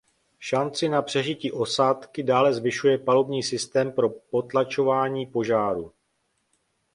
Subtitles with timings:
[0.39, 5.91] Šanci na přežití osádky dále zvyšuje palubní systém pro potlačování požáru.